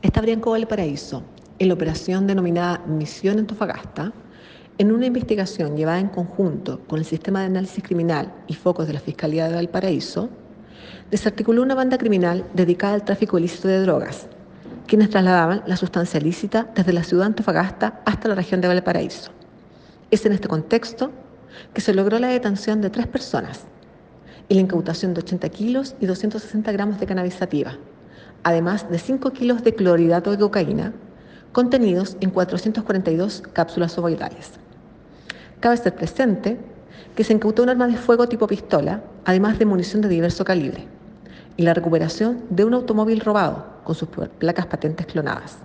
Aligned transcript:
Estabrianco 0.00 0.52
Valparaíso, 0.52 1.24
en 1.58 1.66
la 1.66 1.74
operación 1.74 2.28
denominada 2.28 2.78
Misión 2.86 3.40
Antofagasta, 3.40 4.12
en 4.78 4.92
una 4.92 5.06
investigación 5.06 5.76
llevada 5.76 5.98
en 5.98 6.06
conjunto 6.06 6.78
con 6.86 7.00
el 7.00 7.04
Sistema 7.04 7.40
de 7.40 7.46
Análisis 7.46 7.82
Criminal 7.82 8.32
y 8.46 8.54
Focos 8.54 8.86
de 8.86 8.92
la 8.92 9.00
Fiscalía 9.00 9.48
de 9.48 9.56
Valparaíso, 9.56 10.30
desarticuló 11.10 11.62
una 11.62 11.74
banda 11.74 11.98
criminal 11.98 12.44
dedicada 12.54 12.94
al 12.94 13.04
tráfico 13.04 13.40
ilícito 13.40 13.66
de 13.66 13.80
drogas, 13.80 14.28
quienes 14.86 15.10
trasladaban 15.10 15.64
la 15.66 15.76
sustancia 15.76 16.20
ilícita 16.20 16.70
desde 16.76 16.92
la 16.92 17.02
ciudad 17.02 17.24
de 17.24 17.30
Antofagasta 17.30 18.00
hasta 18.04 18.28
la 18.28 18.36
región 18.36 18.60
de 18.60 18.68
Valparaíso. 18.68 19.32
Es 20.12 20.24
en 20.24 20.32
este 20.32 20.46
contexto 20.46 21.10
que 21.74 21.80
se 21.80 21.92
logró 21.92 22.20
la 22.20 22.28
detención 22.28 22.80
de 22.80 22.90
tres 22.90 23.08
personas 23.08 23.62
y 24.48 24.54
la 24.54 24.60
incautación 24.60 25.12
de 25.12 25.22
80 25.22 25.48
kilos 25.48 25.96
y 25.98 26.06
260 26.06 26.70
gramos 26.70 27.00
de 27.00 27.06
cannabis 27.06 27.34
sativa, 27.34 27.76
además 28.42 28.90
de 28.90 28.98
5 28.98 29.30
kilos 29.32 29.62
de 29.64 29.74
clorhidrato 29.74 30.30
de 30.30 30.38
cocaína, 30.38 30.92
contenidos 31.52 32.16
en 32.20 32.30
442 32.30 33.42
cápsulas 33.52 33.96
ovoidales. 33.98 34.52
Cabe 35.60 35.76
ser 35.76 35.94
presente 35.94 36.58
que 37.16 37.24
se 37.24 37.32
incautó 37.32 37.62
un 37.62 37.68
arma 37.68 37.86
de 37.86 37.96
fuego 37.96 38.28
tipo 38.28 38.46
pistola, 38.46 39.02
además 39.24 39.58
de 39.58 39.66
munición 39.66 40.02
de 40.02 40.08
diverso 40.08 40.44
calibre, 40.44 40.86
y 41.56 41.62
la 41.62 41.74
recuperación 41.74 42.44
de 42.50 42.64
un 42.64 42.74
automóvil 42.74 43.20
robado 43.20 43.66
con 43.84 43.94
sus 43.94 44.08
placas 44.38 44.66
patentes 44.66 45.06
clonadas. 45.06 45.58